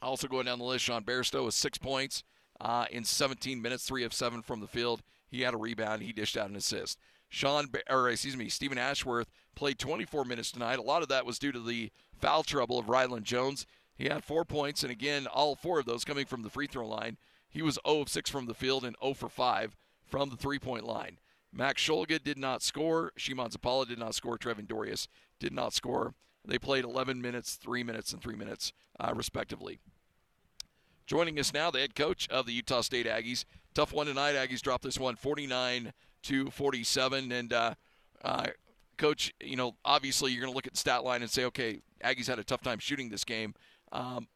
Also 0.00 0.28
going 0.28 0.46
down 0.46 0.58
the 0.58 0.64
list, 0.64 0.84
Sean 0.84 1.02
Bairstow 1.02 1.44
with 1.44 1.54
six 1.54 1.76
points 1.76 2.22
uh, 2.60 2.86
in 2.90 3.04
17 3.04 3.60
minutes, 3.60 3.84
three 3.84 4.04
of 4.04 4.14
seven 4.14 4.42
from 4.42 4.60
the 4.60 4.66
field. 4.66 5.02
He 5.28 5.42
had 5.42 5.54
a 5.54 5.58
rebound. 5.58 6.02
He 6.02 6.12
dished 6.12 6.36
out 6.36 6.48
an 6.48 6.56
assist. 6.56 6.98
Sean, 7.28 7.66
or 7.90 8.08
excuse 8.08 8.36
me, 8.36 8.48
Steven 8.48 8.78
Ashworth 8.78 9.30
played 9.54 9.78
24 9.78 10.24
minutes 10.24 10.50
tonight. 10.50 10.78
A 10.78 10.82
lot 10.82 11.02
of 11.02 11.08
that 11.08 11.26
was 11.26 11.38
due 11.38 11.52
to 11.52 11.60
the 11.60 11.90
foul 12.16 12.42
trouble 12.42 12.78
of 12.78 12.86
Rylan 12.86 13.22
Jones. 13.22 13.66
He 13.96 14.06
had 14.06 14.24
four 14.24 14.44
points, 14.44 14.82
and 14.82 14.92
again, 14.92 15.26
all 15.26 15.56
four 15.56 15.80
of 15.80 15.86
those 15.86 16.04
coming 16.04 16.24
from 16.24 16.42
the 16.42 16.50
free 16.50 16.68
throw 16.68 16.86
line. 16.86 17.18
He 17.50 17.60
was 17.60 17.78
0 17.86 18.02
of 18.02 18.08
6 18.08 18.30
from 18.30 18.46
the 18.46 18.54
field 18.54 18.84
and 18.84 18.96
0 19.02 19.14
for 19.14 19.28
5 19.28 19.76
from 20.06 20.30
the 20.30 20.36
three 20.36 20.58
point 20.58 20.84
line. 20.84 21.18
Max 21.52 21.82
Shulga 21.82 22.22
did 22.22 22.38
not 22.38 22.62
score. 22.62 23.12
Szymon 23.18 23.52
Zapala 23.52 23.88
did 23.88 23.98
not 23.98 24.14
score. 24.14 24.38
Trevin 24.38 24.66
Dorius 24.66 25.08
did 25.38 25.52
not 25.52 25.72
score. 25.72 26.14
They 26.48 26.58
played 26.58 26.84
11 26.84 27.20
minutes, 27.20 27.56
3 27.56 27.84
minutes, 27.84 28.12
and 28.12 28.22
3 28.22 28.34
minutes, 28.34 28.72
uh, 28.98 29.12
respectively. 29.14 29.78
Joining 31.06 31.38
us 31.38 31.52
now, 31.52 31.70
the 31.70 31.78
head 31.78 31.94
coach 31.94 32.28
of 32.28 32.46
the 32.46 32.52
Utah 32.52 32.80
State 32.80 33.06
Aggies. 33.06 33.44
Tough 33.74 33.92
one 33.92 34.06
tonight. 34.06 34.34
Aggies 34.34 34.60
dropped 34.60 34.84
this 34.84 34.98
one 34.98 35.16
49 35.16 35.92
to 36.24 36.50
47. 36.50 37.32
And, 37.32 37.52
uh, 37.52 37.74
uh, 38.22 38.46
coach, 38.96 39.32
you 39.40 39.56
know, 39.56 39.76
obviously 39.84 40.32
you're 40.32 40.40
going 40.40 40.52
to 40.52 40.56
look 40.56 40.66
at 40.66 40.72
the 40.72 40.78
stat 40.78 41.04
line 41.04 41.22
and 41.22 41.30
say, 41.30 41.44
okay, 41.44 41.80
Aggies 42.02 42.26
had 42.26 42.38
a 42.38 42.44
tough 42.44 42.62
time 42.62 42.78
shooting 42.78 43.10
this 43.10 43.24
game. 43.24 43.54
Um, 43.92 44.28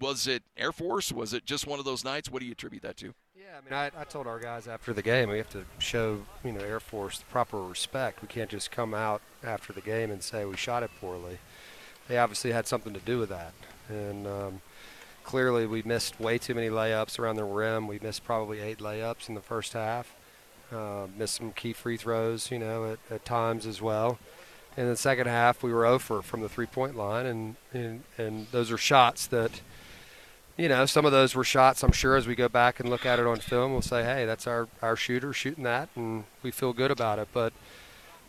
was 0.00 0.26
it 0.26 0.42
Air 0.56 0.72
Force? 0.72 1.12
Was 1.12 1.32
it 1.32 1.44
just 1.44 1.66
one 1.66 1.78
of 1.78 1.84
those 1.84 2.04
nights? 2.04 2.30
What 2.30 2.40
do 2.40 2.46
you 2.46 2.52
attribute 2.52 2.82
that 2.82 2.96
to? 2.98 3.14
Yeah, 3.48 3.56
I 3.56 3.64
mean, 3.64 3.92
I, 3.96 4.00
I 4.02 4.04
told 4.04 4.26
our 4.26 4.38
guys 4.38 4.68
after 4.68 4.92
the 4.92 5.00
game 5.00 5.30
we 5.30 5.38
have 5.38 5.48
to 5.50 5.64
show 5.78 6.20
you 6.44 6.52
know 6.52 6.60
Air 6.60 6.80
Force 6.80 7.18
the 7.18 7.24
proper 7.26 7.62
respect. 7.62 8.20
We 8.20 8.28
can't 8.28 8.50
just 8.50 8.70
come 8.70 8.92
out 8.92 9.22
after 9.42 9.72
the 9.72 9.80
game 9.80 10.10
and 10.10 10.22
say 10.22 10.44
we 10.44 10.56
shot 10.56 10.82
it 10.82 10.90
poorly. 11.00 11.38
They 12.08 12.18
obviously 12.18 12.52
had 12.52 12.66
something 12.66 12.92
to 12.92 13.00
do 13.00 13.18
with 13.18 13.30
that, 13.30 13.54
and 13.88 14.26
um, 14.26 14.60
clearly 15.24 15.64
we 15.64 15.80
missed 15.82 16.20
way 16.20 16.36
too 16.36 16.54
many 16.54 16.68
layups 16.68 17.18
around 17.18 17.36
the 17.36 17.44
rim. 17.44 17.88
We 17.88 17.98
missed 18.02 18.22
probably 18.22 18.60
eight 18.60 18.80
layups 18.80 19.30
in 19.30 19.34
the 19.34 19.40
first 19.40 19.72
half. 19.72 20.14
Uh, 20.70 21.06
missed 21.16 21.36
some 21.36 21.52
key 21.52 21.72
free 21.72 21.96
throws, 21.96 22.50
you 22.50 22.58
know, 22.58 22.92
at, 22.92 22.98
at 23.10 23.24
times 23.24 23.64
as 23.64 23.80
well 23.80 24.18
in 24.78 24.86
the 24.86 24.96
second 24.96 25.26
half, 25.26 25.64
we 25.64 25.72
were 25.72 25.84
over 25.84 26.22
from 26.22 26.40
the 26.40 26.48
three 26.48 26.66
point 26.66 26.96
line, 26.96 27.26
and, 27.26 27.56
and, 27.72 28.04
and 28.16 28.46
those 28.52 28.70
are 28.70 28.78
shots 28.78 29.26
that, 29.26 29.60
you 30.58 30.68
know, 30.68 30.84
some 30.86 31.06
of 31.06 31.12
those 31.12 31.36
were 31.36 31.44
shots, 31.44 31.84
I'm 31.84 31.92
sure, 31.92 32.16
as 32.16 32.26
we 32.26 32.34
go 32.34 32.48
back 32.48 32.80
and 32.80 32.90
look 32.90 33.06
at 33.06 33.20
it 33.20 33.26
on 33.26 33.38
film, 33.38 33.72
we'll 33.72 33.80
say, 33.80 34.02
hey, 34.02 34.26
that's 34.26 34.46
our, 34.48 34.66
our 34.82 34.96
shooter 34.96 35.32
shooting 35.32 35.62
that, 35.62 35.88
and 35.94 36.24
we 36.42 36.50
feel 36.50 36.72
good 36.72 36.90
about 36.90 37.20
it. 37.20 37.28
But, 37.32 37.52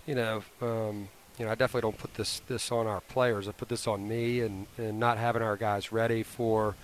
you 0.06 0.14
know, 0.14 0.44
um, 0.62 1.10
you 1.40 1.46
know, 1.46 1.52
I 1.52 1.56
definitely 1.56 1.82
don't 1.82 1.98
put 1.98 2.14
this, 2.14 2.42
this 2.48 2.72
on 2.72 2.86
our 2.86 3.02
players. 3.02 3.48
I 3.48 3.52
put 3.52 3.70
this 3.70 3.88
on 3.88 4.08
me 4.08 4.42
and, 4.42 4.68
and 4.78 5.00
not 5.00 5.18
having 5.18 5.42
our 5.42 5.58
guys 5.58 5.92
ready 5.92 6.22
for, 6.22 6.76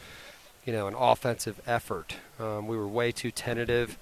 you 0.65 0.74
know, 0.74 0.88
an 0.88 0.96
offensive 0.96 1.62
effort. 1.67 2.15
Um, 2.39 2.65
we 2.65 2.75
were 2.75 2.88
way 2.88 3.12
too 3.12 3.29
tentative. 3.29 4.00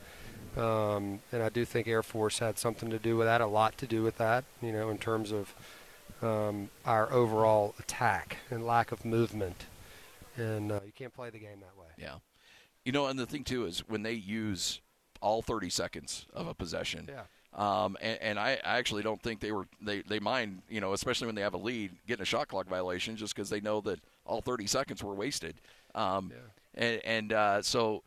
Um, 0.56 1.20
and 1.34 1.44
I 1.44 1.50
do 1.50 1.66
think 1.66 1.88
Air 1.88 2.04
Force 2.04 2.40
had 2.40 2.58
something 2.58 2.90
to 2.90 3.00
do 3.00 3.18
with 3.18 3.28
that, 3.28 3.42
a 3.42 3.48
lot 3.48 3.78
to 3.80 3.88
do 3.88 4.02
with 4.02 4.18
that, 4.18 4.46
you 4.62 4.72
know, 4.72 4.90
in 4.90 4.98
terms 4.98 5.34
of 5.34 5.54
um, 6.22 6.70
our 6.86 7.12
overall 7.12 7.76
attack 7.80 8.38
and 8.50 8.66
lack 8.66 8.94
of 8.94 9.04
movement. 9.04 9.66
And 10.38 10.72
uh, 10.72 10.80
you 10.86 10.92
can't 10.92 11.14
play 11.14 11.30
the 11.30 11.40
game 11.40 11.60
that 11.62 11.78
way. 11.78 11.88
Yeah. 11.98 12.16
You 12.86 12.92
know, 12.92 13.08
and 13.08 13.18
the 13.18 13.26
thing, 13.26 13.44
too, 13.44 13.66
is 13.66 13.80
when 13.88 14.04
they 14.04 14.14
use 14.14 14.82
all 15.22 15.42
30 15.42 15.70
seconds 15.70 16.26
of 16.34 16.48
a 16.48 16.54
possession. 16.54 17.10
Yeah. 17.10 17.24
Um, 17.56 17.98
and, 18.02 18.20
and 18.22 18.40
I, 18.40 18.60
I 18.66 18.78
actually 18.78 19.04
don't 19.04 19.22
think 19.22 19.40
they 19.40 19.52
were 19.52 19.68
they, 19.80 20.02
they 20.02 20.20
mind 20.20 20.64
you 20.70 20.82
know 20.82 20.94
especially 20.94 21.28
when 21.28 21.36
they 21.36 21.44
have 21.44 21.54
a 21.54 21.58
lead 21.58 21.92
getting 22.08 22.24
a 22.24 22.26
shot 22.26 22.48
clock 22.48 22.68
violation 22.68 23.16
just 23.16 23.36
because 23.36 23.48
they 23.48 23.62
know 23.62 23.80
that 23.82 24.00
all 24.26 24.42
30 24.42 24.66
seconds 24.66 25.04
were 25.04 25.14
wasted. 25.14 25.62
Um, 25.94 26.32
yeah. 26.34 26.84
And, 26.84 27.02
and 27.06 27.34
uh, 27.34 27.62
so 27.62 28.02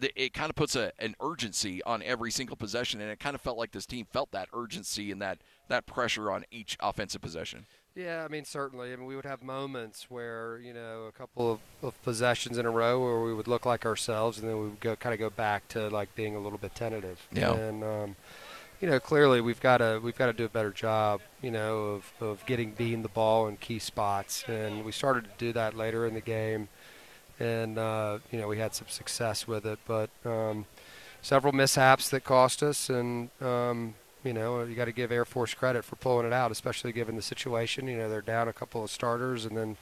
it 0.00 0.34
kind 0.34 0.50
of 0.50 0.56
puts 0.56 0.76
a, 0.76 0.92
an 0.98 1.14
urgency 1.22 1.82
on 1.84 2.02
every 2.02 2.30
single 2.30 2.56
possession, 2.56 3.00
and 3.00 3.10
it 3.10 3.18
kind 3.18 3.34
of 3.34 3.40
felt 3.40 3.56
like 3.56 3.72
this 3.72 3.86
team 3.86 4.06
felt 4.12 4.30
that 4.32 4.48
urgency 4.52 5.10
and 5.10 5.22
that, 5.22 5.38
that 5.68 5.86
pressure 5.86 6.30
on 6.30 6.44
each 6.50 6.76
offensive 6.80 7.22
possession. 7.22 7.66
Yeah, 7.96 8.24
I 8.24 8.28
mean, 8.28 8.44
certainly. 8.44 8.92
I 8.92 8.96
mean, 8.96 9.06
we 9.06 9.16
would 9.16 9.24
have 9.24 9.42
moments 9.42 10.10
where, 10.10 10.58
you 10.58 10.74
know, 10.74 11.04
a 11.08 11.12
couple 11.12 11.50
of, 11.50 11.60
of 11.82 12.02
possessions 12.02 12.58
in 12.58 12.66
a 12.66 12.70
row 12.70 13.02
where 13.02 13.20
we 13.22 13.32
would 13.32 13.48
look 13.48 13.64
like 13.64 13.86
ourselves, 13.86 14.38
and 14.38 14.48
then 14.48 14.58
we 14.58 14.64
would 14.64 14.80
go 14.80 14.96
kind 14.96 15.14
of 15.14 15.18
go 15.18 15.30
back 15.30 15.66
to 15.68 15.88
like 15.88 16.14
being 16.14 16.36
a 16.36 16.38
little 16.38 16.58
bit 16.58 16.74
tentative. 16.74 17.26
Yeah. 17.32 17.54
And, 17.54 17.82
um, 17.82 18.16
you 18.80 18.88
know, 18.90 19.00
clearly 19.00 19.40
we've 19.40 19.60
got 19.60 19.78
to 19.78 19.98
we've 20.02 20.18
got 20.18 20.26
to 20.26 20.34
do 20.34 20.44
a 20.44 20.50
better 20.50 20.70
job, 20.70 21.22
you 21.40 21.50
know, 21.50 21.78
of, 21.78 22.12
of 22.20 22.44
getting 22.44 22.72
Bean 22.72 23.02
the 23.02 23.08
ball 23.08 23.48
in 23.48 23.56
key 23.56 23.78
spots, 23.78 24.44
and 24.46 24.84
we 24.84 24.92
started 24.92 25.24
to 25.24 25.30
do 25.38 25.52
that 25.54 25.74
later 25.74 26.06
in 26.06 26.12
the 26.12 26.20
game 26.20 26.68
and 27.38 27.78
uh, 27.78 28.18
you 28.30 28.38
know 28.38 28.48
we 28.48 28.58
had 28.58 28.74
some 28.74 28.88
success 28.88 29.46
with 29.46 29.66
it, 29.66 29.78
but 29.86 30.10
um, 30.24 30.66
several 31.22 31.52
mishaps 31.52 32.08
that 32.10 32.24
cost 32.24 32.62
us, 32.62 32.88
and 32.88 33.30
um, 33.40 33.94
you 34.26 34.32
know 34.32 34.62
you 34.64 34.74
got 34.74 34.86
to 34.86 34.92
give 34.92 35.12
Air 35.12 35.24
Force 35.24 35.54
credit 35.54 35.84
for 35.84 35.96
pulling 35.96 36.26
it 36.26 36.32
out, 36.32 36.50
especially 36.50 36.92
given 36.92 37.16
the 37.16 37.22
situation. 37.22 37.86
You 37.88 37.96
know 37.96 38.10
they're 38.10 38.20
down 38.20 38.48
a 38.48 38.52
couple 38.52 38.82
of 38.84 38.90
starters, 38.90 39.44
and 39.46 39.56
then 39.56 39.76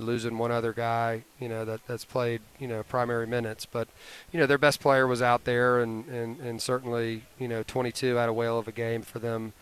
losing 0.00 0.38
one 0.38 0.50
other 0.50 0.72
guy, 0.72 1.24
you 1.40 1.48
know, 1.48 1.64
that 1.64 1.80
that's 1.86 2.04
played, 2.04 2.40
you 2.58 2.68
know, 2.68 2.82
primary 2.82 3.26
minutes. 3.26 3.66
But, 3.66 3.88
you 4.32 4.38
know, 4.38 4.46
their 4.46 4.58
best 4.58 4.80
player 4.80 5.06
was 5.06 5.22
out 5.22 5.44
there, 5.44 5.80
and 5.80 6.06
and, 6.06 6.40
and 6.40 6.62
certainly, 6.62 7.24
you 7.38 7.48
know, 7.48 7.62
22 7.62 8.16
had 8.16 8.28
a 8.28 8.32
whale 8.32 8.58
of 8.58 8.68
a 8.68 8.72
game 8.72 9.02
for 9.02 9.18
them, 9.18 9.52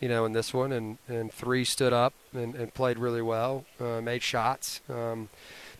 you 0.00 0.08
know, 0.08 0.24
in 0.24 0.32
this 0.32 0.54
one, 0.54 0.72
and 0.72 0.98
and 1.08 1.32
three 1.32 1.64
stood 1.64 1.92
up 1.92 2.14
and, 2.32 2.54
and 2.54 2.74
played 2.74 2.98
really 2.98 3.22
well, 3.22 3.64
uh, 3.80 4.00
made 4.00 4.22
shots. 4.22 4.80
Um, 4.88 5.28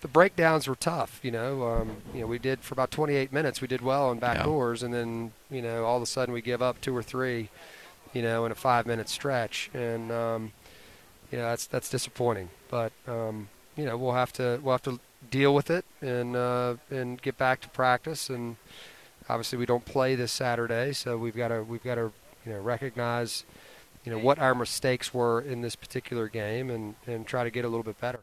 the 0.02 0.09
breakdowns 0.09 0.68
were 0.68 0.75
tough, 0.75 1.21
you 1.23 1.30
know. 1.30 1.64
Um, 1.64 1.97
you 2.12 2.21
know, 2.21 2.26
we 2.26 2.38
did 2.38 2.61
for 2.61 2.75
about 2.75 2.90
28 2.90 3.32
minutes, 3.32 3.61
we 3.61 3.68
did 3.68 3.80
well 3.80 4.11
on 4.11 4.21
backdoors, 4.21 4.80
yeah. 4.80 4.87
and 4.87 4.94
then, 4.94 5.32
you 5.50 5.62
know, 5.62 5.85
all 5.85 5.97
of 5.97 6.02
a 6.02 6.06
sudden 6.06 6.35
we 6.35 6.42
give 6.42 6.61
up 6.61 6.80
two 6.80 6.94
or 6.94 7.02
three, 7.02 7.49
you 8.12 8.21
know, 8.21 8.44
in 8.44 8.52
a 8.52 8.54
five-minute 8.56 9.09
stretch, 9.09 9.71
and 9.73 10.11
um, 10.11 10.52
you 11.30 11.38
know 11.38 11.44
that's 11.44 11.66
that's 11.66 11.88
disappointing. 11.88 12.50
But 12.68 12.92
um, 13.09 13.49
you 13.76 13.87
know 13.87 13.97
we'll 13.97 14.12
have 14.12 14.32
to 14.35 14.61
we'll 14.62 14.75
have 14.75 14.82
to 14.82 15.00
deal 15.30 15.54
with 15.54 15.71
it 15.71 15.85
and 16.00 16.37
uh, 16.37 16.76
and 16.90 17.21
get 17.23 17.38
back 17.38 17.61
to 17.62 17.68
practice. 17.68 18.28
And 18.28 18.56
obviously 19.28 19.59
we 19.59 19.66
don't 19.66 19.85
play 19.85 20.14
this 20.14 20.32
Saturday, 20.32 20.92
so 20.92 21.16
we've 21.16 21.37
got 21.37 21.49
to 21.49 21.62
we've 21.62 21.82
got 21.82 21.94
to 21.94 22.12
you 22.44 22.52
know 22.52 22.61
recognize 22.61 23.44
you 24.04 24.11
know 24.11 24.18
what 24.18 24.40
our 24.40 24.54
mistakes 24.54 25.14
were 25.14 25.40
in 25.40 25.62
this 25.62 25.76
particular 25.76 26.28
game 26.28 26.71
and 26.71 26.97
and 27.06 27.26
try 27.26 27.44
to 27.44 27.50
get 27.50 27.64
a 27.64 27.68
little 27.68 27.85
bit 27.85 28.00
better. 28.00 28.21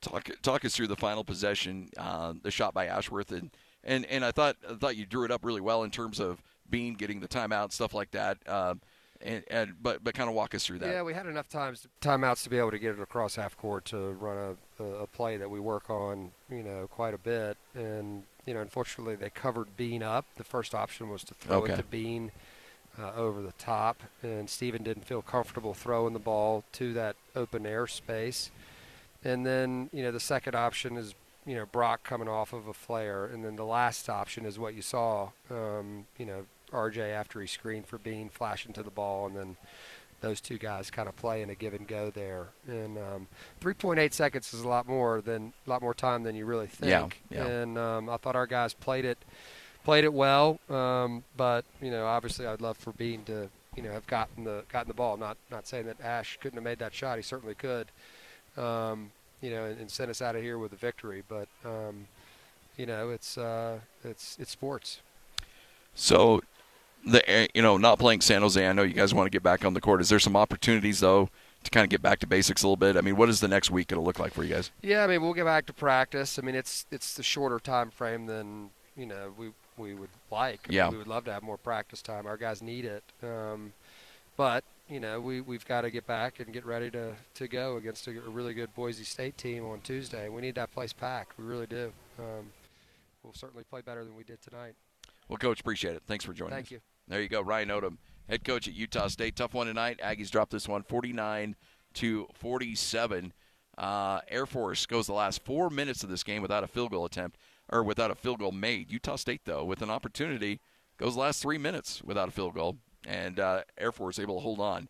Talk 0.00 0.30
talk 0.42 0.64
us 0.64 0.74
through 0.74 0.86
the 0.86 0.96
final 0.96 1.24
possession, 1.24 1.90
uh, 1.98 2.32
the 2.42 2.50
shot 2.50 2.72
by 2.72 2.86
Ashworth, 2.86 3.32
and 3.32 3.50
and 3.84 4.06
and 4.06 4.24
I 4.24 4.30
thought 4.30 4.56
I 4.68 4.74
thought 4.74 4.96
you 4.96 5.06
drew 5.06 5.24
it 5.24 5.30
up 5.30 5.44
really 5.44 5.60
well 5.60 5.82
in 5.82 5.90
terms 5.90 6.20
of 6.20 6.42
Bean 6.68 6.94
getting 6.94 7.20
the 7.20 7.28
timeout, 7.28 7.72
stuff 7.72 7.92
like 7.92 8.10
that. 8.12 8.38
Uh, 8.46 8.74
and, 9.22 9.44
and, 9.50 9.74
but 9.82 10.02
but 10.02 10.14
kind 10.14 10.28
of 10.28 10.34
walk 10.34 10.54
us 10.54 10.64
through 10.64 10.78
that. 10.78 10.90
Yeah, 10.90 11.02
we 11.02 11.12
had 11.12 11.26
enough 11.26 11.48
times 11.48 11.86
timeouts 12.00 12.42
to 12.44 12.50
be 12.50 12.58
able 12.58 12.70
to 12.70 12.78
get 12.78 12.92
it 12.92 13.00
across 13.00 13.36
half 13.36 13.56
court 13.56 13.84
to 13.86 14.12
run 14.12 14.56
a, 14.78 14.82
a, 14.84 15.06
play 15.06 15.36
that 15.36 15.50
we 15.50 15.60
work 15.60 15.90
on, 15.90 16.30
you 16.50 16.62
know, 16.62 16.88
quite 16.90 17.12
a 17.12 17.18
bit. 17.18 17.56
And 17.74 18.22
you 18.46 18.54
know, 18.54 18.60
unfortunately, 18.60 19.16
they 19.16 19.30
covered 19.30 19.76
Bean 19.76 20.02
up. 20.02 20.24
The 20.36 20.44
first 20.44 20.74
option 20.74 21.10
was 21.10 21.22
to 21.24 21.34
throw 21.34 21.58
okay. 21.58 21.74
it 21.74 21.76
to 21.76 21.82
Bean 21.82 22.32
uh, 22.98 23.12
over 23.14 23.42
the 23.42 23.52
top, 23.52 24.02
and 24.22 24.48
Steven 24.48 24.82
didn't 24.82 25.04
feel 25.04 25.22
comfortable 25.22 25.74
throwing 25.74 26.14
the 26.14 26.18
ball 26.18 26.64
to 26.72 26.94
that 26.94 27.16
open 27.36 27.66
air 27.66 27.86
space. 27.86 28.50
And 29.24 29.44
then 29.44 29.90
you 29.92 30.02
know, 30.02 30.12
the 30.12 30.20
second 30.20 30.54
option 30.54 30.96
is 30.96 31.14
you 31.46 31.54
know 31.54 31.66
Brock 31.66 32.02
coming 32.04 32.28
off 32.28 32.52
of 32.52 32.66
a 32.66 32.74
flare, 32.74 33.24
and 33.26 33.44
then 33.44 33.56
the 33.56 33.64
last 33.64 34.08
option 34.08 34.46
is 34.46 34.58
what 34.58 34.74
you 34.74 34.82
saw. 34.82 35.30
Um, 35.50 36.06
you 36.18 36.26
know, 36.26 36.46
RJ 36.72 37.12
after 37.12 37.40
he 37.40 37.46
screened 37.46 37.86
for 37.86 37.98
Bean, 37.98 38.28
flashing 38.28 38.72
to 38.74 38.82
the 38.82 38.90
ball, 38.90 39.26
and 39.26 39.36
then 39.36 39.56
those 40.20 40.40
two 40.40 40.58
guys 40.58 40.90
kind 40.90 41.08
of 41.08 41.16
playing 41.16 41.50
a 41.50 41.54
give 41.54 41.72
and 41.72 41.86
go 41.86 42.10
there. 42.10 42.48
And 42.68 42.98
um, 42.98 43.26
3.8 43.62 44.12
seconds 44.12 44.52
is 44.52 44.60
a 44.60 44.68
lot 44.68 44.86
more 44.86 45.20
than 45.20 45.52
a 45.66 45.70
lot 45.70 45.80
more 45.80 45.94
time 45.94 46.22
than 46.22 46.36
you 46.36 46.44
really 46.44 46.66
think. 46.66 47.22
Yeah, 47.30 47.38
yeah. 47.38 47.46
And 47.46 47.78
um, 47.78 48.08
I 48.08 48.16
thought 48.16 48.36
our 48.36 48.46
guys 48.46 48.74
played 48.74 49.04
it 49.04 49.18
played 49.84 50.04
it 50.04 50.12
well. 50.12 50.60
Um, 50.68 51.24
but 51.36 51.64
you 51.80 51.90
know, 51.90 52.06
obviously, 52.06 52.46
I'd 52.46 52.60
love 52.60 52.76
for 52.76 52.92
Bean 52.92 53.24
to 53.24 53.48
you 53.76 53.82
know 53.82 53.92
have 53.92 54.06
gotten 54.06 54.44
the 54.44 54.64
gotten 54.70 54.88
the 54.88 54.94
ball. 54.94 55.16
Not 55.16 55.36
not 55.50 55.66
saying 55.66 55.86
that 55.86 56.00
Ash 56.00 56.38
couldn't 56.40 56.56
have 56.56 56.64
made 56.64 56.78
that 56.78 56.94
shot. 56.94 57.16
He 57.16 57.22
certainly 57.22 57.54
could. 57.54 57.88
Um, 58.56 59.12
you 59.40 59.50
know, 59.50 59.64
and, 59.64 59.80
and, 59.80 59.90
send 59.90 60.10
us 60.10 60.20
out 60.20 60.36
of 60.36 60.42
here 60.42 60.58
with 60.58 60.72
a 60.72 60.76
victory. 60.76 61.22
But 61.26 61.48
um, 61.64 62.06
you 62.76 62.86
know, 62.86 63.10
it's 63.10 63.38
uh, 63.38 63.78
it's 64.04 64.36
it's 64.40 64.50
sports. 64.50 65.00
So 65.94 66.42
the 67.06 67.48
you 67.54 67.62
know 67.62 67.76
not 67.76 67.98
playing 67.98 68.20
San 68.20 68.42
Jose. 68.42 68.66
I 68.66 68.72
know 68.72 68.82
you 68.82 68.94
guys 68.94 69.14
want 69.14 69.26
to 69.26 69.30
get 69.30 69.42
back 69.42 69.64
on 69.64 69.74
the 69.74 69.80
court. 69.80 70.00
Is 70.00 70.08
there 70.08 70.18
some 70.18 70.36
opportunities 70.36 71.00
though 71.00 71.30
to 71.64 71.70
kind 71.70 71.84
of 71.84 71.90
get 71.90 72.02
back 72.02 72.18
to 72.20 72.26
basics 72.26 72.62
a 72.62 72.66
little 72.66 72.76
bit? 72.76 72.96
I 72.96 73.00
mean, 73.00 73.16
what 73.16 73.28
is 73.28 73.40
the 73.40 73.48
next 73.48 73.70
week 73.70 73.88
going 73.88 74.00
to 74.00 74.04
look 74.04 74.18
like 74.18 74.32
for 74.32 74.44
you 74.44 74.54
guys? 74.54 74.70
Yeah, 74.82 75.04
I 75.04 75.06
mean, 75.06 75.22
we'll 75.22 75.34
get 75.34 75.44
back 75.44 75.66
to 75.66 75.72
practice. 75.72 76.38
I 76.38 76.42
mean, 76.42 76.54
it's 76.54 76.86
it's 76.90 77.14
the 77.14 77.22
shorter 77.22 77.58
time 77.58 77.90
frame 77.90 78.26
than 78.26 78.70
you 78.96 79.06
know 79.06 79.32
we 79.36 79.50
we 79.76 79.94
would 79.94 80.10
like. 80.30 80.66
Yeah, 80.68 80.90
we 80.90 80.98
would 80.98 81.08
love 81.08 81.24
to 81.24 81.32
have 81.32 81.42
more 81.42 81.58
practice 81.58 82.02
time. 82.02 82.26
Our 82.26 82.36
guys 82.36 82.62
need 82.62 82.84
it. 82.84 83.04
Um, 83.22 83.72
but 84.36 84.64
you 84.90 84.98
know, 85.00 85.20
we 85.20 85.40
we've 85.40 85.64
got 85.66 85.82
to 85.82 85.90
get 85.90 86.06
back 86.06 86.40
and 86.40 86.52
get 86.52 86.66
ready 86.66 86.90
to 86.90 87.14
to 87.34 87.48
go 87.48 87.76
against 87.76 88.06
a, 88.08 88.10
a 88.10 88.28
really 88.28 88.54
good 88.54 88.74
Boise 88.74 89.04
State 89.04 89.38
team 89.38 89.64
on 89.64 89.80
Tuesday. 89.80 90.28
We 90.28 90.42
need 90.42 90.56
that 90.56 90.72
place 90.72 90.92
packed. 90.92 91.38
We 91.38 91.44
really 91.44 91.66
do. 91.66 91.92
Um, 92.18 92.50
we'll 93.22 93.32
certainly 93.32 93.64
play 93.64 93.80
better 93.80 94.04
than 94.04 94.16
we 94.16 94.24
did 94.24 94.42
tonight. 94.42 94.74
Well, 95.28 95.38
coach, 95.38 95.60
appreciate 95.60 95.94
it. 95.94 96.02
Thanks 96.06 96.24
for 96.24 96.32
joining 96.32 96.54
Thank 96.54 96.66
us. 96.66 96.70
you. 96.72 96.80
There 97.06 97.22
you 97.22 97.28
go, 97.28 97.40
Ryan 97.40 97.68
Odom, 97.68 97.96
head 98.28 98.44
coach 98.44 98.66
at 98.66 98.74
Utah 98.74 99.08
State. 99.08 99.36
Tough 99.36 99.54
one 99.54 99.68
tonight. 99.68 100.00
Aggies 100.02 100.30
dropped 100.30 100.50
this 100.50 100.66
one 100.66 100.82
49 100.82 101.54
to 101.94 102.26
47. 102.34 103.32
Uh, 103.78 104.20
Air 104.28 104.46
Force 104.46 104.86
goes 104.86 105.06
the 105.06 105.12
last 105.12 105.44
four 105.44 105.70
minutes 105.70 106.02
of 106.02 106.10
this 106.10 106.24
game 106.24 106.42
without 106.42 106.64
a 106.64 106.66
field 106.66 106.90
goal 106.90 107.04
attempt 107.04 107.38
or 107.68 107.82
without 107.82 108.10
a 108.10 108.14
field 108.14 108.40
goal 108.40 108.52
made. 108.52 108.90
Utah 108.90 109.16
State, 109.16 109.42
though, 109.44 109.64
with 109.64 109.82
an 109.82 109.90
opportunity, 109.90 110.60
goes 110.98 111.14
the 111.14 111.20
last 111.20 111.40
three 111.40 111.58
minutes 111.58 112.02
without 112.02 112.28
a 112.28 112.32
field 112.32 112.54
goal, 112.54 112.76
and 113.06 113.40
uh, 113.40 113.62
Air 113.78 113.92
Force 113.92 114.18
able 114.18 114.36
to 114.36 114.42
hold 114.42 114.60
on 114.60 114.88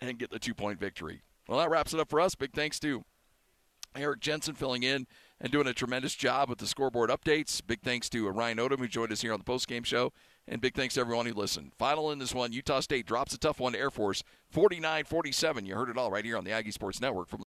and 0.00 0.18
get 0.18 0.30
the 0.30 0.38
two 0.38 0.54
point 0.54 0.78
victory. 0.78 1.22
Well, 1.48 1.58
that 1.58 1.70
wraps 1.70 1.92
it 1.92 2.00
up 2.00 2.08
for 2.08 2.20
us. 2.20 2.34
Big 2.34 2.52
thanks 2.52 2.78
to 2.80 3.04
Eric 3.96 4.20
Jensen 4.20 4.54
filling 4.54 4.82
in 4.82 5.06
and 5.40 5.52
doing 5.52 5.66
a 5.66 5.74
tremendous 5.74 6.14
job 6.14 6.48
with 6.48 6.58
the 6.58 6.66
scoreboard 6.66 7.10
updates. 7.10 7.60
Big 7.64 7.82
thanks 7.82 8.08
to 8.10 8.28
Ryan 8.28 8.58
Odom, 8.58 8.78
who 8.78 8.88
joined 8.88 9.12
us 9.12 9.20
here 9.20 9.32
on 9.32 9.38
the 9.38 9.44
postgame 9.44 9.84
show. 9.84 10.12
And 10.46 10.60
big 10.60 10.74
thanks 10.74 10.94
to 10.94 11.00
everyone 11.00 11.26
who 11.26 11.32
listened. 11.32 11.72
Final 11.78 12.10
in 12.10 12.18
this 12.18 12.34
one 12.34 12.52
Utah 12.52 12.80
State 12.80 13.06
drops 13.06 13.32
a 13.32 13.38
tough 13.38 13.60
one 13.60 13.72
to 13.72 13.78
Air 13.78 13.90
Force 13.90 14.22
49 14.50 15.04
47. 15.04 15.64
You 15.64 15.74
heard 15.74 15.88
it 15.88 15.96
all 15.96 16.10
right 16.10 16.24
here 16.24 16.36
on 16.36 16.44
the 16.44 16.52
Aggie 16.52 16.70
Sports 16.70 17.00
Network 17.00 17.28
from 17.28 17.42